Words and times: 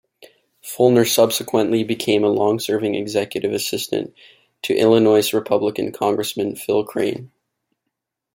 Feulner 0.63 1.05
subsequently 1.05 1.83
became 1.83 2.23
a 2.23 2.27
long-serving 2.29 2.95
executive 2.95 3.53
assistant 3.53 4.15
to 4.63 4.75
Illinois 4.75 5.31
Republican 5.31 5.91
congressman 5.91 6.55
Phil 6.55 6.83
Crane. 6.83 7.29